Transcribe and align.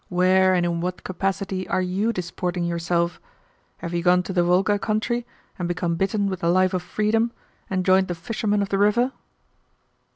Where, 0.09 0.55
and 0.55 0.65
in 0.65 0.81
what 0.81 1.03
capacity, 1.03 1.67
are 1.67 1.79
YOU 1.79 2.11
disporting 2.11 2.63
yourself? 2.63 3.21
Have 3.77 3.93
you 3.93 4.01
gone 4.01 4.23
to 4.23 4.33
the 4.33 4.41
Volga 4.43 4.79
country, 4.79 5.27
and 5.59 5.67
become 5.67 5.93
bitten 5.93 6.25
with 6.27 6.39
the 6.39 6.49
life 6.49 6.73
of 6.73 6.81
freedom, 6.81 7.31
and 7.69 7.85
joined 7.85 8.07
the 8.07 8.15
fishermen 8.15 8.63
of 8.63 8.69
the 8.69 8.79
river?" 8.79 9.11